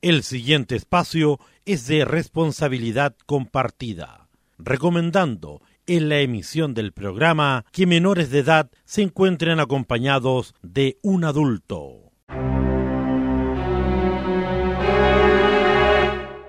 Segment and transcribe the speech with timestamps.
[0.00, 8.30] El siguiente espacio es de responsabilidad compartida, recomendando en la emisión del programa que menores
[8.30, 12.12] de edad se encuentren acompañados de un adulto.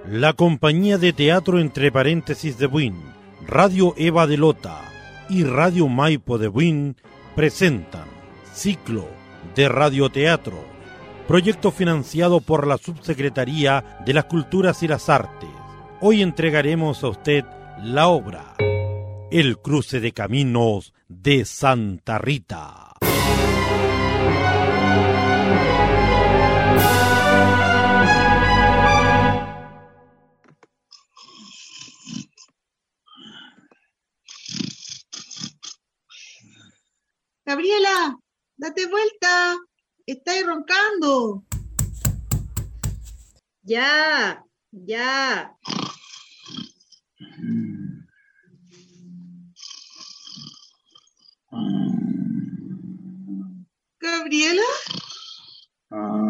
[0.08, 3.02] La compañía de teatro entre paréntesis de Buin,
[3.48, 4.82] Radio Eva de Lota
[5.28, 6.98] y Radio Maipo de Buin
[7.36, 8.08] presentan
[8.54, 9.08] Ciclo
[9.56, 10.64] de Radioteatro,
[11.30, 15.48] proyecto financiado por la Subsecretaría de las Culturas y las Artes.
[16.02, 17.46] Hoy entregaremos a usted
[17.84, 18.56] la obra
[19.30, 22.96] El cruce de caminos de Santa Rita.
[37.46, 38.18] Gabriela,
[38.58, 39.58] date vuelta.
[40.12, 41.46] Estáis roncando.
[43.62, 45.56] Ya, ya.
[54.00, 54.64] Gabriela.
[55.92, 56.29] Gabriela.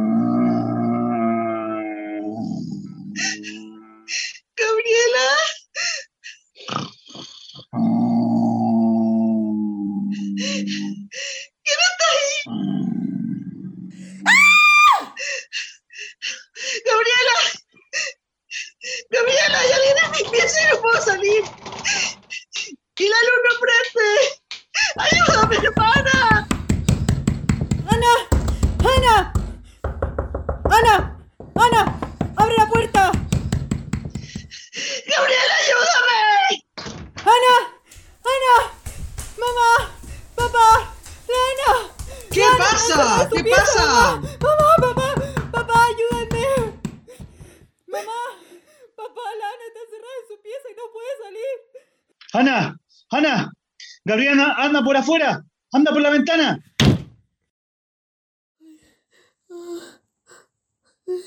[54.99, 56.61] Por afuera, anda por la ventana.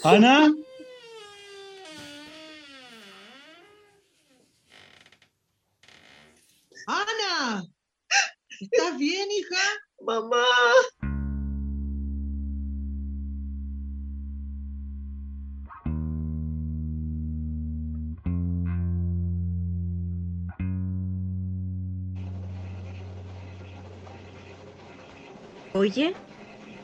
[0.04, 0.52] Ana,
[6.86, 7.64] Ana.
[8.60, 9.56] ¿Estás bien, hija?
[10.02, 10.44] Mamá.
[25.82, 26.14] Oye,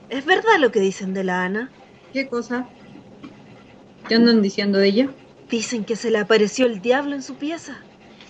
[0.08, 1.70] ¿es verdad lo que dicen de la Ana?
[2.12, 2.68] ¿Qué cosa?
[4.08, 5.08] ¿Qué andan diciendo de ella?
[5.48, 7.76] Dicen que se le apareció el diablo en su pieza.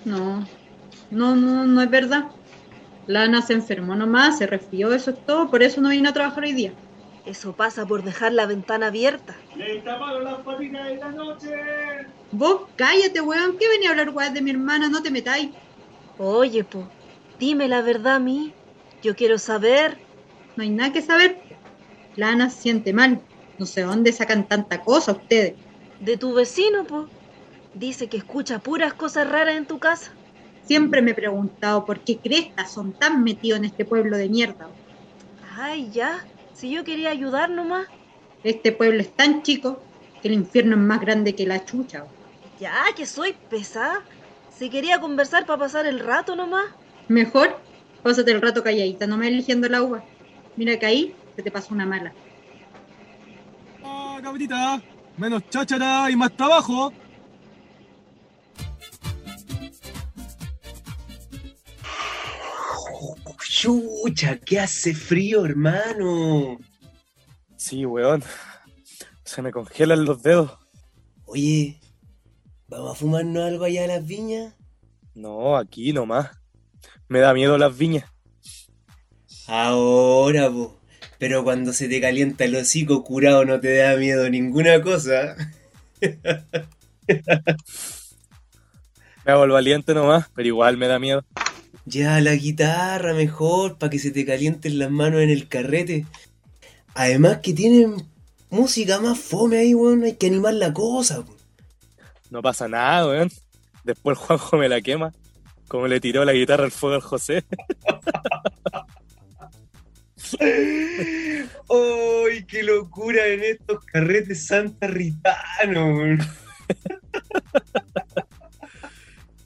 [0.05, 0.47] No,
[1.11, 2.25] no, no, no es verdad.
[3.07, 6.13] La Ana se enfermó nomás, se resfrió, eso es todo, por eso no vino a
[6.13, 6.75] trabajar hoy día.
[7.25, 9.39] Eso pasa por dejar la ventana abierta.
[9.57, 11.49] le taparon las patitas de la noche.
[12.31, 15.49] Vos cállate, weón, que venía a hablar weón de mi hermana, no te metáis.
[16.19, 16.85] Oye, po,
[17.39, 18.53] dime la verdad a mí.
[19.03, 20.08] Yo quiero saber.
[20.59, 21.39] No hay nada que saber.
[22.17, 23.21] La Ana se siente mal.
[23.61, 25.55] No sé dónde sacan tanta cosa ustedes.
[26.01, 27.07] De tu vecino, po.
[27.75, 30.11] Dice que escucha puras cosas raras en tu casa.
[30.65, 34.67] Siempre me he preguntado por qué crestas son tan metidos en este pueblo de mierda.
[35.57, 36.27] Ay, ya.
[36.55, 37.87] Si yo quería ayudar nomás.
[38.43, 39.81] Este pueblo es tan chico
[40.21, 42.05] que el infierno es más grande que la chucha.
[42.59, 44.03] Ya, que soy pesada.
[44.51, 46.65] Si quería conversar para pasar el rato nomás.
[47.07, 47.57] Mejor,
[48.03, 50.05] pásate el rato calladita, no me eligiendo la uva.
[50.59, 52.13] Mira que ahí se te pasó una mala.
[53.85, 54.83] Ah, cabrita,
[55.17, 56.93] menos cháchara y más trabajo.
[63.39, 66.59] Chucha, que hace frío, hermano.
[67.57, 68.25] Sí, weón.
[69.23, 70.59] Se me congelan los dedos.
[71.25, 71.79] Oye,
[72.67, 74.55] ¿vamos a fumarnos algo allá en las viñas?
[75.15, 76.31] No, aquí nomás.
[77.07, 78.11] Me da miedo las viñas.
[79.49, 80.79] Ahora, po.
[81.19, 85.35] Pero cuando se te calienta el hocico curado no te da miedo ninguna cosa.
[89.25, 91.25] Me hago el valiente nomás, pero igual me da miedo.
[91.87, 96.07] Ya la guitarra mejor, para que se te calienten las manos en el carrete.
[96.95, 98.07] Además que tienen
[98.51, 100.05] música más fome ahí, weón.
[100.05, 101.25] Hay que animar la cosa.
[101.25, 101.35] po.
[102.31, 103.31] No pasa nada, weón.
[103.83, 105.13] Después Juanjo me la quema.
[105.67, 107.45] Como le tiró la guitarra al fuego al José.
[110.41, 115.99] ¡Ay, qué locura en estos carretes santa ritanos!
[115.99, 116.19] weón!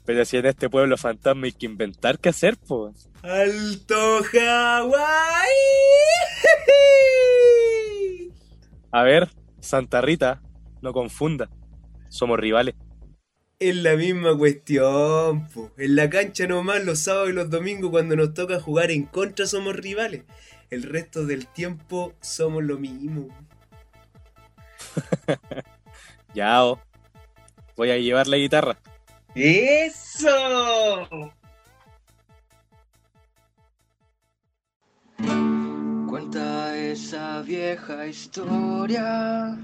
[0.05, 3.09] Pero si en este pueblo fantasma hay que inventar qué hacer, pues.
[3.21, 5.49] ¡Alto Hawái!
[8.91, 10.41] A ver, Santa Rita,
[10.81, 11.49] No confunda.
[12.09, 12.75] Somos rivales.
[13.59, 15.71] Es la misma cuestión, po.
[15.77, 19.45] En la cancha nomás los sábados y los domingos cuando nos toca jugar en contra
[19.45, 20.23] somos rivales.
[20.69, 23.27] El resto del tiempo somos lo mismo.
[26.33, 26.79] Ya, oh.
[27.75, 28.77] Voy a llevar la guitarra.
[29.35, 31.31] ¡Eso!
[36.07, 39.57] Cuenta esa vieja historia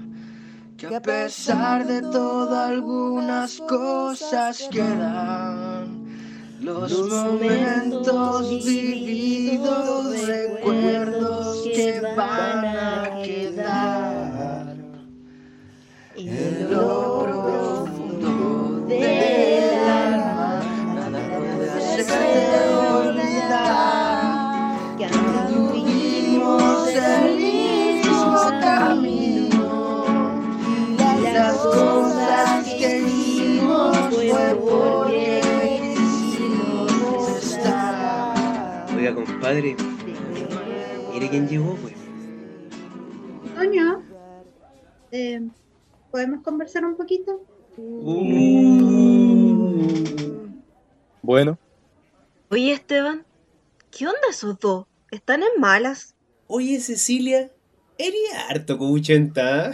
[0.88, 6.08] que a pesar de todo algunas cosas quedan.
[6.60, 14.76] Los momentos vividos, recuerdos que van a quedar
[16.16, 16.99] en lo
[39.60, 39.76] compadre,
[41.12, 41.94] mire quién llegó, pues.
[45.12, 45.40] Eh,
[46.10, 47.42] ¿podemos conversar un poquito?
[51.22, 51.58] Bueno,
[52.48, 53.24] Oye, Esteban,
[53.90, 54.86] ¿qué onda esos dos?
[55.10, 56.16] ¿Están en malas?
[56.48, 57.52] Oye, Cecilia,
[57.96, 59.72] eres harto cobuchenta.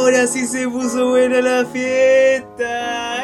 [0.00, 3.22] Ahora sí se puso buena la fiesta.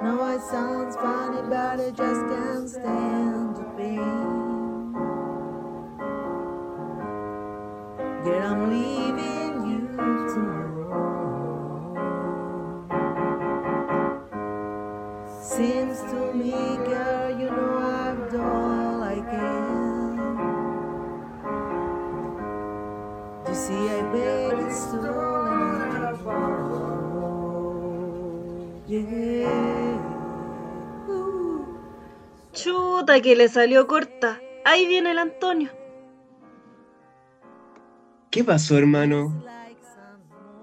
[0.00, 3.58] No, it sounds funny, but I just can't stand
[8.24, 10.57] I'm leaving you tomorrow.
[15.58, 16.52] Seems to me,
[16.86, 20.14] girl, you know I've done all I can.
[23.48, 25.02] You see, I waited so
[25.82, 26.14] and I
[28.86, 29.98] Yeah.
[31.10, 31.66] Ooh.
[32.52, 34.40] Chuta, que le salió corta.
[34.64, 35.70] Ahí viene el Antonio.
[38.30, 39.42] ¿Qué pasó, hermano?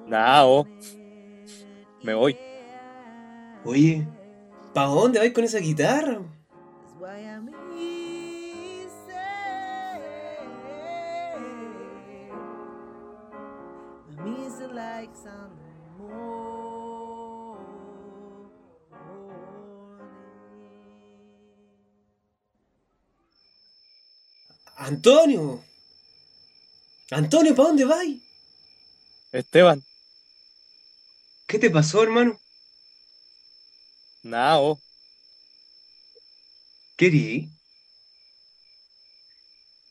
[0.07, 0.65] nada, oh.
[2.01, 2.37] Me voy.
[3.65, 4.07] Oye,
[4.75, 6.19] ¿pa' dónde vais con esa guitarra?
[24.77, 25.63] Antonio.
[27.11, 28.21] Antonio, ¿para dónde vais?
[29.31, 29.83] Esteban,
[31.47, 32.39] ¿Qué te pasó, hermano?
[36.97, 37.49] ¿Qué di?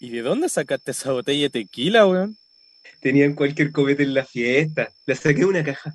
[0.01, 2.37] ¿Y de dónde sacaste esa botella de tequila, weón?
[3.01, 4.93] Tenían cualquier copete en la fiesta.
[5.07, 5.95] La saqué de una caja.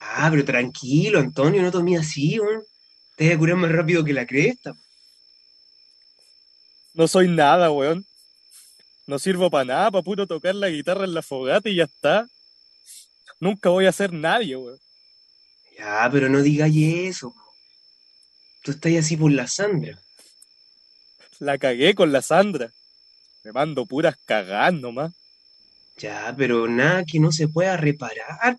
[0.00, 2.62] Ah, pero tranquilo, Antonio, no tomé así, weón.
[3.16, 4.72] Te voy a curar más rápido que la cresta.
[6.94, 8.06] No soy nada, weón.
[9.06, 12.26] No sirvo para nada, para puro tocar la guitarra en la fogata y ya está.
[13.40, 14.78] Nunca voy a ser nadie, weón.
[15.76, 17.34] Ya, pero no digáis eso.
[18.62, 19.98] Tú estás así por la Sandra.
[21.38, 22.70] La cagué con la Sandra.
[23.42, 25.14] Me mando puras cagadas nomás.
[25.96, 28.58] Ya, pero nada que no se pueda reparar.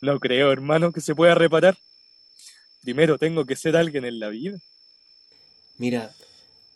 [0.00, 1.76] No creo, hermano, que se pueda reparar.
[2.80, 4.58] Primero tengo que ser alguien en la vida.
[5.78, 6.12] Mira,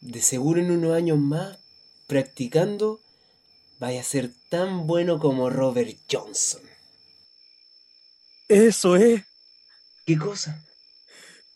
[0.01, 1.59] de seguro en unos años más,
[2.07, 3.01] practicando,
[3.79, 6.63] vaya a ser tan bueno como Robert Johnson.
[8.49, 9.23] Eso es.
[10.05, 10.63] ¿Qué cosa?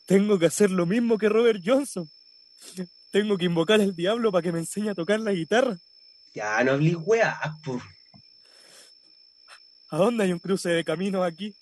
[0.07, 2.11] Tengo que hacer lo mismo que Robert Johnson.
[3.11, 5.77] Tengo que invocar al diablo para que me enseñe a tocar la guitarra.
[6.35, 7.81] Ya, no hablís weá, po.
[9.91, 11.55] ¿A dónde hay un cruce de caminos aquí?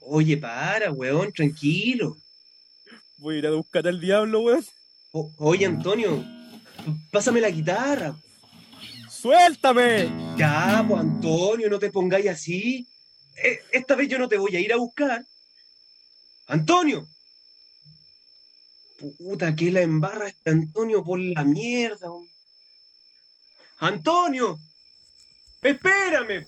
[0.00, 2.16] Oye, para, weón, tranquilo.
[3.16, 4.64] Voy a ir a buscar al diablo, weón.
[5.12, 6.24] O- oye, Antonio,
[7.10, 8.16] pásame la guitarra.
[9.26, 10.36] ¡Suéltame!
[10.38, 12.86] Ya, pues, Antonio, no te pongáis así.
[13.34, 15.26] E- Esta vez yo no te voy a ir a buscar.
[16.46, 17.08] ¡Antonio!
[19.18, 22.06] Puta, que la embarra este Antonio por la mierda.
[23.78, 24.60] ¡Antonio!
[25.60, 26.46] ¡Espérame!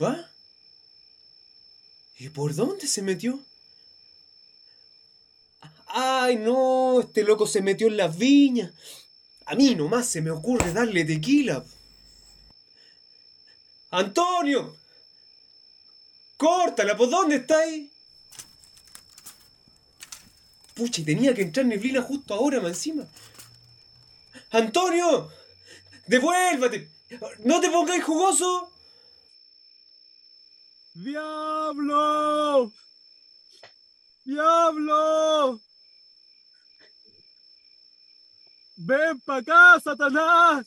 [0.00, 0.30] ¿Va?
[2.20, 3.40] ¿Y por dónde se metió?
[5.60, 8.70] Ah, Ay, no, este loco se metió en las viñas.
[9.50, 11.64] A mí nomás se me ocurre darle tequila.
[13.90, 14.76] ¡Antonio!
[16.36, 16.96] ¡Córtala!
[16.96, 17.90] ¿Por dónde estáis?
[20.72, 23.08] Pucha, y tenía que entrar neblina justo ahora, más encima.
[24.52, 25.32] ¡Antonio!
[26.06, 26.88] ¡Devuélvate!
[27.40, 28.70] ¡No te pongáis jugoso!
[30.94, 32.72] ¡Diablo!
[34.24, 35.60] ¡Diablo!
[38.82, 40.66] ¡Ven pa' acá, Satanás!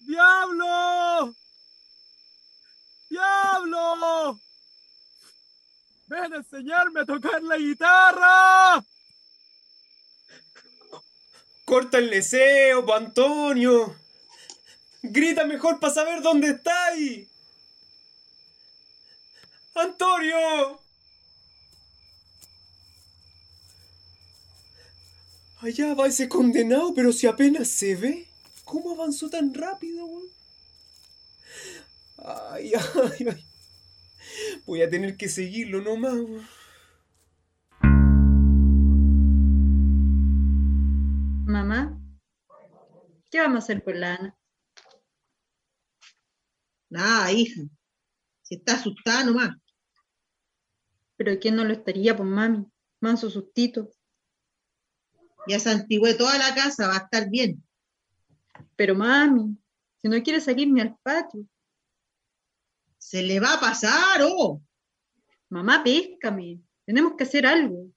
[0.00, 1.34] ¡Diablo!
[3.10, 4.40] ¡Diablo!
[6.06, 8.82] ¡Ven a enseñarme a tocar la guitarra!
[11.66, 13.94] ¡Corta el deseo, pa' Antonio!
[15.02, 17.28] ¡Grita mejor para saber dónde estáis!
[19.74, 20.85] ¡Antonio!
[25.58, 28.28] Allá va ese condenado, pero si apenas se ve.
[28.64, 30.28] ¿Cómo avanzó tan rápido, weón?
[32.18, 33.44] Ay, ay, ay.
[34.66, 36.46] Voy a tener que seguirlo nomás, weón.
[41.46, 41.98] Mamá,
[43.30, 44.36] ¿qué vamos a hacer con la Ana?
[46.90, 47.62] Nada, hija.
[48.42, 49.56] Si está asustada nomás.
[51.16, 52.66] ¿Pero quién no lo estaría, pues mami?
[53.00, 53.95] Manso sustito.
[55.48, 57.62] Ya se antigüe toda la casa, va a estar bien.
[58.76, 59.56] Pero mami,
[59.98, 61.46] si no quiere salir ni al patio.
[62.98, 64.60] Se le va a pasar, oh.
[65.48, 66.60] Mamá, péscame.
[66.84, 67.90] Tenemos que hacer algo.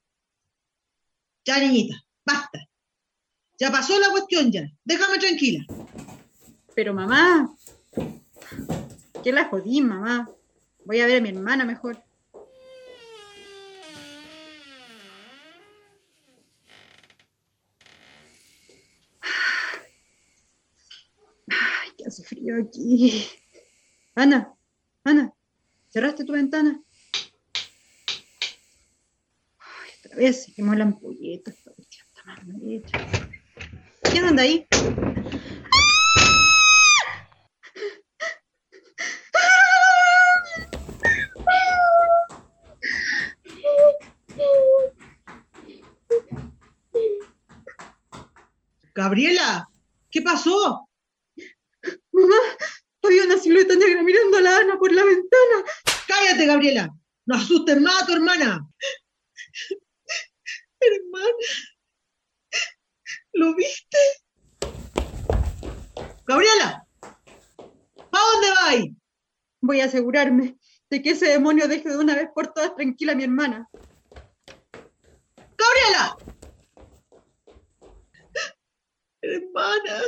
[1.45, 2.59] Ya, niñita, basta.
[3.57, 4.69] Ya pasó la cuestión ya.
[4.83, 5.65] Déjame tranquila.
[6.75, 7.53] Pero mamá,
[9.23, 10.29] ¿qué la jodí, mamá?
[10.85, 12.01] Voy a ver a mi hermana mejor.
[22.57, 23.27] Aquí.
[24.15, 24.53] Ana,
[25.03, 25.33] Ana,
[25.89, 26.81] ¿cerraste tu ventana?
[29.59, 31.53] Ay, otra vez se quemó la ampolleta.
[32.63, 32.99] Esta.
[34.11, 34.67] ¿Quién anda ahí?
[48.93, 49.69] Gabriela,
[50.11, 50.88] ¿qué pasó?
[52.29, 52.41] Mamá,
[53.03, 55.65] había una silueta negra mirando a la Ana por la ventana.
[56.07, 56.89] Cállate, Gabriela.
[57.25, 58.67] No asustes más a tu hermana.
[60.81, 61.33] Hermana,
[63.33, 63.97] ¿lo viste?
[66.25, 68.91] Gabriela, ¿a dónde vais?
[69.59, 70.57] Voy a asegurarme
[70.89, 73.69] de que ese demonio deje de una vez por todas tranquila a mi hermana.
[75.57, 76.17] ¡Gabriela!
[79.21, 80.01] Hermana.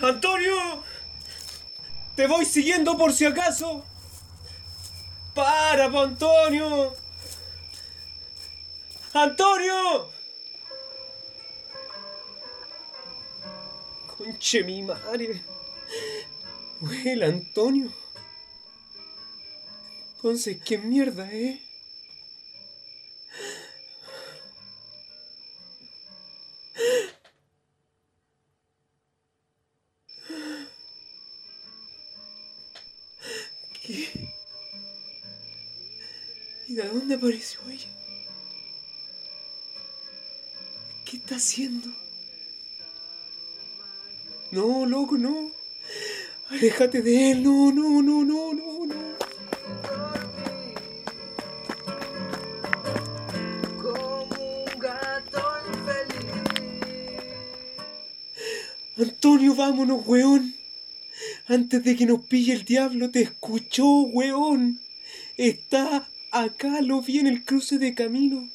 [0.00, 0.82] ¡Antonio!
[2.14, 3.84] ¡Te voy siguiendo por si acaso!
[5.34, 6.94] ¡Para, Antonio!
[9.12, 10.10] ¡Antonio!
[14.16, 15.42] Conche mi madre.
[16.80, 17.92] Huela, Antonio.
[20.16, 21.67] Entonces, ¿qué mierda, eh?
[36.78, 37.88] De dónde apareció ella?
[41.04, 41.88] ¿Qué está haciendo?
[44.52, 45.50] No, loco, no.
[46.50, 49.08] Aléjate de él, no, no, no, no, no, no.
[58.96, 60.54] Antonio, vámonos, weón.
[61.48, 64.80] Antes de que nos pille el diablo, te escuchó, weón.
[65.36, 68.48] Está acá, lo vi en el cruce de camino.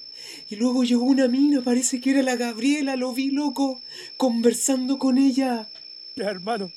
[0.49, 3.81] Y luego llegó una mina, parece que era la Gabriela, lo vi, loco,
[4.17, 5.69] conversando con ella.
[6.15, 6.71] Ya, hermano,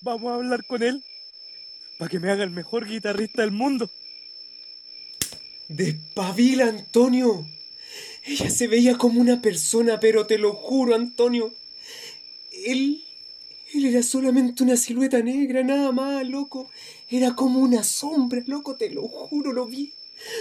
[0.00, 1.02] vamos a hablar con él
[1.98, 3.90] para que me haga el mejor guitarrista del mundo.
[5.68, 7.46] Despabila, Antonio.
[8.24, 11.54] Ella se veía como una persona, pero te lo juro, Antonio.
[12.50, 13.04] Él.
[13.74, 16.70] Él era solamente una silueta negra, nada más, loco.
[17.10, 19.92] Era como una sombra, loco, te lo juro, lo vi.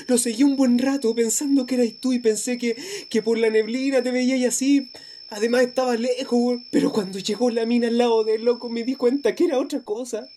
[0.08, 2.78] Lo seguí un buen rato pensando que eras tú y pensé que,
[3.10, 4.92] que por la neblina te veía y así.
[5.30, 6.62] Además estaba lejos.
[6.70, 9.82] Pero cuando llegó la mina al lado del loco me di cuenta que era otra
[9.84, 10.28] cosa.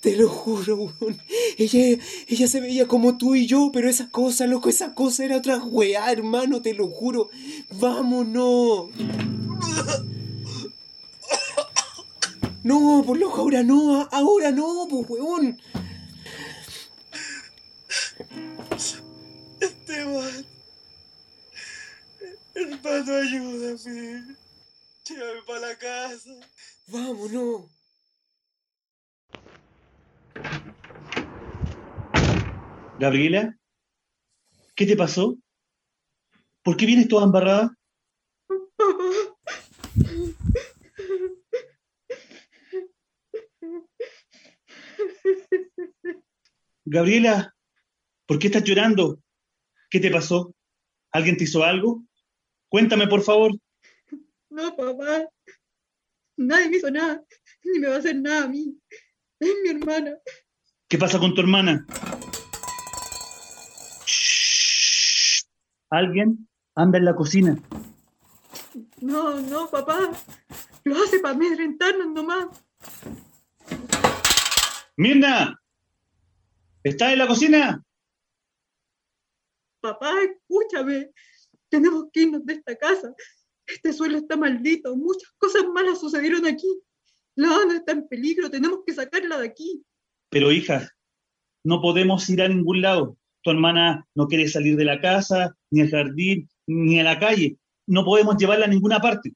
[0.00, 1.18] Te lo juro, weón.
[1.56, 1.98] Ella,
[2.28, 5.64] ella se veía como tú y yo, pero esa cosa, loco, esa cosa era otra
[5.64, 7.30] weá, hermano, te lo juro.
[7.80, 8.90] Vámonos.
[12.64, 15.60] No, por loco, ahora no, ahora no, pues, weón.
[19.60, 20.46] Esteban.
[22.54, 24.36] Hermano, ayúdame.
[25.04, 26.30] Llévame para la casa.
[26.86, 27.70] Vámonos.
[32.98, 33.58] Gabriela,
[34.74, 35.36] ¿qué te pasó?
[36.62, 37.76] ¿Por qué vienes toda embarrada?
[46.86, 47.54] Gabriela,
[48.26, 49.18] ¿por qué estás llorando?
[49.88, 50.54] ¿Qué te pasó?
[51.12, 52.04] ¿Alguien te hizo algo?
[52.68, 53.52] Cuéntame, por favor.
[54.50, 55.26] No, papá.
[56.36, 57.24] Nadie me hizo nada.
[57.64, 58.76] Ni me va a hacer nada a mí.
[59.40, 60.16] Es mi hermana.
[60.88, 61.86] ¿Qué pasa con tu hermana?
[64.06, 65.44] Shh.
[65.90, 67.58] ¿Alguien anda en la cocina?
[69.00, 70.10] No, no, papá.
[70.84, 72.46] Lo hace para amedrentarnos nomás.
[74.96, 75.58] ¡Mirna!
[76.84, 77.82] ¿Estás en la cocina?
[79.80, 81.10] Papá, escúchame.
[81.70, 83.14] Tenemos que irnos de esta casa.
[83.66, 84.94] Este suelo está maldito.
[84.94, 86.68] Muchas cosas malas sucedieron aquí.
[87.36, 88.50] La Ana está en peligro.
[88.50, 89.82] Tenemos que sacarla de aquí.
[90.28, 90.90] Pero hija,
[91.64, 93.16] no podemos ir a ningún lado.
[93.42, 97.56] Tu hermana no quiere salir de la casa, ni al jardín, ni a la calle.
[97.86, 99.32] No podemos llevarla a ninguna parte.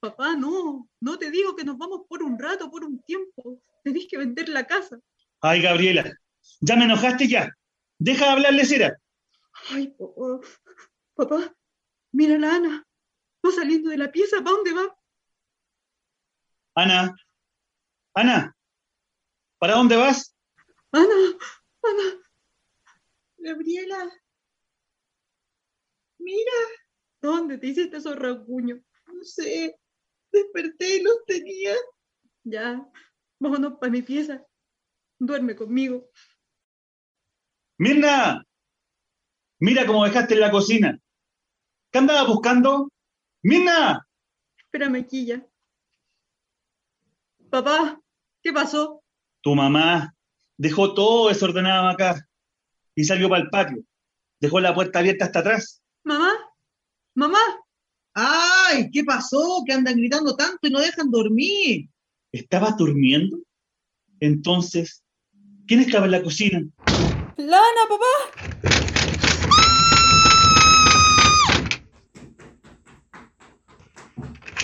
[0.00, 0.88] Papá, no.
[1.02, 3.60] No te digo que nos vamos por un rato, por un tiempo.
[3.84, 4.98] Tenés que vender la casa.
[5.40, 6.14] Ay, Gabriela,
[6.60, 7.52] ya me enojaste ya.
[7.98, 9.00] Deja de hablarle cera.
[9.70, 10.40] Ay, papá.
[11.14, 11.54] Papá,
[12.12, 12.86] mira la Ana.
[13.44, 14.36] Va saliendo de la pieza.
[14.38, 14.96] ¿Para dónde va?
[16.74, 17.16] Ana,
[18.14, 18.56] Ana,
[19.58, 20.36] ¿para dónde vas?
[20.92, 21.38] Ana,
[21.82, 22.22] Ana.
[23.38, 24.10] Gabriela.
[26.18, 26.52] Mira.
[27.20, 28.80] ¿Dónde te hiciste esos rasguños?
[29.06, 29.76] No sé.
[30.30, 31.74] Desperté y los tenía.
[32.44, 32.86] Ya.
[33.40, 34.44] Vámonos para mi pieza.
[35.18, 36.10] Duerme conmigo.
[37.78, 38.44] Mirna,
[39.60, 40.98] mira cómo dejaste en la cocina.
[41.92, 42.90] ¿Qué andabas buscando?
[43.42, 44.04] Mirna,
[44.58, 45.46] Espérame ya.
[47.50, 48.00] Papá,
[48.42, 49.02] ¿qué pasó?
[49.40, 50.14] tu mamá
[50.58, 52.28] dejó todo desordenado acá
[52.94, 53.84] y salió para el patio.
[54.40, 55.80] Dejó la puerta abierta hasta atrás.
[56.04, 56.32] ¿Mamá?
[57.14, 57.38] ¿Mamá?
[58.12, 58.90] ¡Ay!
[58.92, 59.62] ¿Qué pasó?
[59.64, 61.88] Que andan gritando tanto y no dejan dormir.
[62.32, 63.38] ¿Estabas durmiendo?
[64.20, 65.02] Entonces,
[65.66, 66.62] ¿quién estaba en la cocina?
[67.38, 68.14] ¡Lana, papá!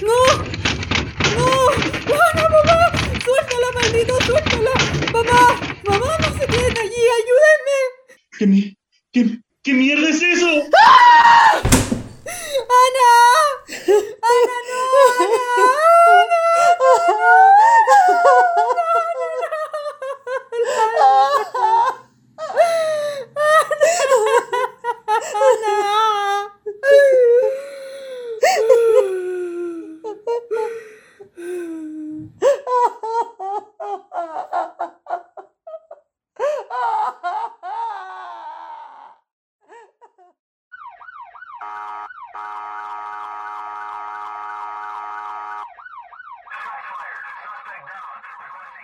[0.03, 0.19] ¡No!
[1.37, 1.47] ¡No!
[2.11, 2.93] ¡Lana, papá!
[3.25, 4.15] ¡Suéltala, maldito!
[4.27, 4.73] ¡Suéltala!
[5.13, 5.61] ¡Mamá!
[5.89, 7.03] ¡Mamá, no se queden allí!
[7.19, 7.79] ¡Ayúdenme!
[8.39, 8.77] ¿Qué, mi-
[9.13, 10.47] qué- qué mierda es eso?
[12.67, 13.11] ¡Ana!
[14.23, 15.95] ¡Ana, no!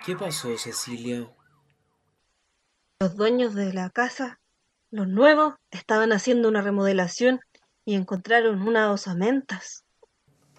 [0.03, 1.31] ¿Qué pasó, Cecilia?
[2.99, 4.39] Los dueños de la casa,
[4.89, 7.39] los nuevos, estaban haciendo una remodelación
[7.85, 9.85] y encontraron unas osamentas.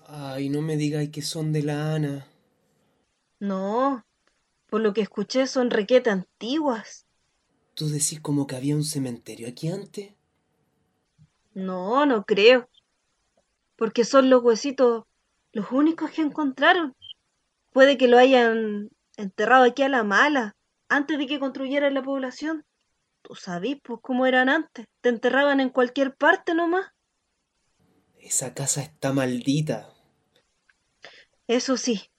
[0.07, 2.27] Ay, no me digáis que son de la Ana.
[3.41, 4.05] No,
[4.69, 7.07] por lo que escuché son requete antiguas.
[7.75, 10.13] ¿Tú decís como que había un cementerio aquí antes?
[11.55, 12.69] No, no creo.
[13.77, 15.05] Porque son los huesitos
[15.53, 16.95] los únicos que encontraron.
[17.73, 18.91] Puede que lo hayan
[19.23, 20.57] enterrado aquí a la mala,
[20.89, 22.65] antes de que construyeran la población.
[23.23, 24.87] Tú sabís, pues, cómo eran antes.
[25.01, 26.87] Te enterraban en cualquier parte nomás.
[28.19, 29.93] Esa casa está maldita.
[31.49, 32.11] Eso sí,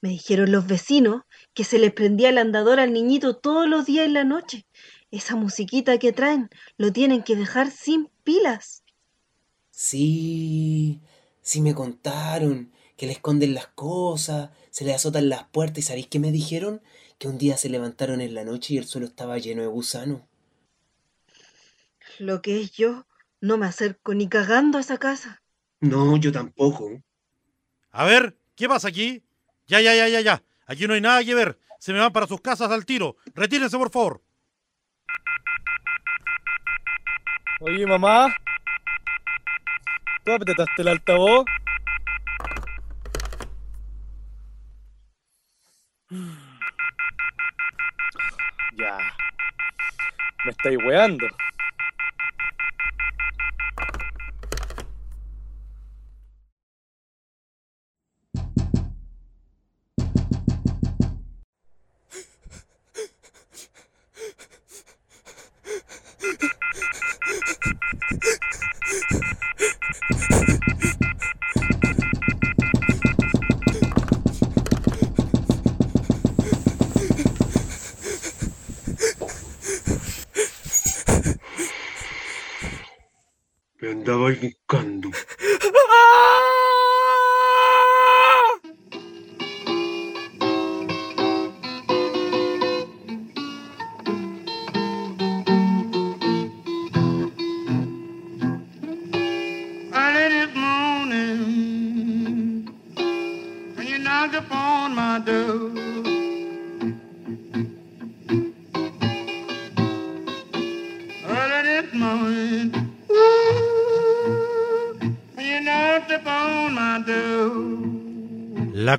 [0.00, 1.22] me dijeron los vecinos
[1.54, 4.66] que se les prendía el andador al niñito todos los días en la noche.
[5.10, 8.82] Esa musiquita que traen lo tienen que dejar sin pilas.
[9.70, 11.00] Sí,
[11.42, 16.06] sí me contaron que le esconden las cosas, se le azotan las puertas y ¿sabéis
[16.06, 16.82] qué me dijeron?
[17.18, 20.22] Que un día se levantaron en la noche y el suelo estaba lleno de gusanos.
[22.18, 23.06] Lo que es yo,
[23.40, 25.42] no me acerco ni cagando a esa casa.
[25.80, 26.90] No, yo tampoco.
[27.90, 29.22] A ver, ¿qué pasa aquí?
[29.66, 30.42] Ya, ya, ya, ya, ya.
[30.66, 31.58] Aquí no hay nada que ver.
[31.78, 33.16] Se me van para sus casas al tiro.
[33.34, 34.22] Retírense, por favor.
[37.60, 38.34] Oye, mamá.
[40.24, 41.44] ¿Tú apretaste el altavoz?
[48.76, 48.98] Ya.
[50.44, 51.28] Me estáis weando.
[83.80, 85.10] Me andaba buscando.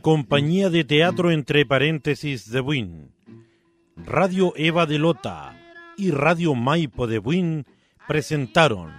[0.02, 3.12] Compañía de teatro entre paréntesis de Buin,
[3.96, 5.56] Radio Eva de Lota
[5.96, 7.66] y Radio Maipo de Buin
[8.08, 8.92] presentaron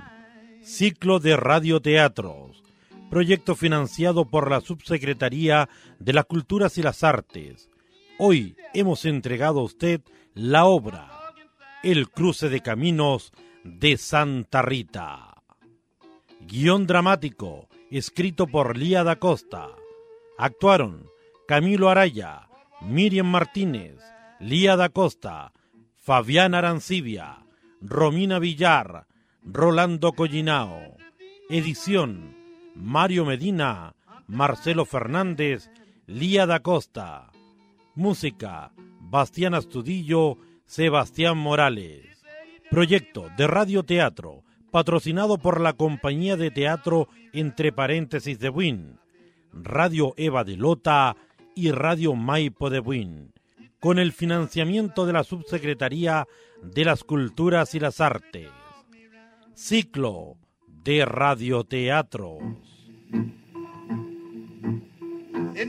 [0.63, 2.63] Ciclo de Radioteatros,
[3.11, 7.69] proyecto financiado por la Subsecretaría de las Culturas y las Artes.
[8.19, 10.03] Hoy hemos entregado a usted
[10.35, 11.11] la obra
[11.83, 13.33] El cruce de caminos
[13.65, 15.43] de Santa Rita.
[16.41, 19.69] Guión dramático, escrito por Lía da Costa.
[20.39, 21.09] Actuaron
[21.47, 22.49] Camilo Araya,
[22.81, 23.99] Miriam Martínez,
[24.41, 25.53] Lía da Costa,
[25.97, 27.45] Fabián Arancibia,
[27.81, 29.07] Romina Villar,
[29.45, 30.97] Rolando Collinao.
[31.49, 32.37] Edición
[32.75, 33.95] Mario Medina,
[34.27, 35.71] Marcelo Fernández,
[36.07, 37.31] Lía da Costa.
[37.95, 42.25] Música Bastián Astudillo, Sebastián Morales.
[42.71, 48.99] Proyecto de radioteatro patrocinado por la compañía de teatro entre paréntesis de Buin,
[49.53, 51.17] Radio Eva de Lota
[51.55, 53.33] y Radio Maipo de Buin,
[53.81, 56.27] con el financiamiento de la Subsecretaría
[56.63, 58.51] de las Culturas y las Artes.
[59.55, 60.37] Ciclo
[60.67, 62.43] de radioteatros.
[65.55, 65.69] It.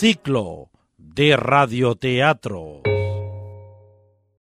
[0.00, 2.87] Ciclo de radioteatros.